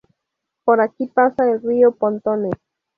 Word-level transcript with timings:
Por 0.65 0.81
aquí 0.81 1.05
pasa 1.05 1.47
el 1.47 1.61
río 1.61 1.91
Pontones. 1.95 2.55